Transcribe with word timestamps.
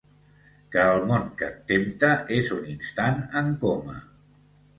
Que 0.75 0.85
el 0.93 1.03
món 1.11 1.27
que 1.41 1.45
et 1.49 1.59
tempta 1.73 2.09
és 2.39 2.49
un 2.57 2.65
instant 2.73 3.21
en 3.45 3.53
coma. 3.67 4.01